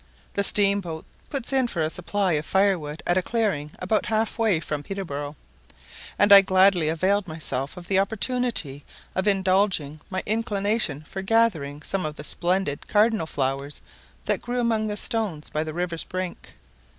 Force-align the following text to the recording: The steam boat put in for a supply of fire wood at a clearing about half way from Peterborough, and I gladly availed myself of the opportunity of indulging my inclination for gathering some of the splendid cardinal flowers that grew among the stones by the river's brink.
The 0.33 0.43
steam 0.43 0.81
boat 0.81 1.05
put 1.29 1.53
in 1.53 1.67
for 1.67 1.79
a 1.83 1.89
supply 1.91 2.31
of 2.31 2.43
fire 2.47 2.79
wood 2.79 3.03
at 3.05 3.19
a 3.19 3.21
clearing 3.21 3.69
about 3.77 4.07
half 4.07 4.39
way 4.39 4.59
from 4.59 4.81
Peterborough, 4.81 5.35
and 6.17 6.33
I 6.33 6.41
gladly 6.41 6.89
availed 6.89 7.27
myself 7.27 7.77
of 7.77 7.87
the 7.87 7.99
opportunity 7.99 8.83
of 9.13 9.27
indulging 9.27 10.01
my 10.09 10.23
inclination 10.25 11.01
for 11.03 11.21
gathering 11.21 11.83
some 11.83 12.03
of 12.03 12.15
the 12.15 12.23
splendid 12.23 12.87
cardinal 12.87 13.27
flowers 13.27 13.79
that 14.25 14.41
grew 14.41 14.59
among 14.59 14.87
the 14.87 14.97
stones 14.97 15.51
by 15.51 15.63
the 15.63 15.71
river's 15.75 16.03
brink. 16.03 16.53